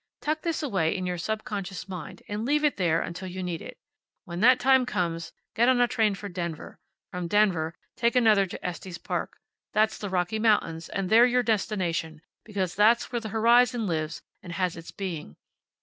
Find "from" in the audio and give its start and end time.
7.11-7.27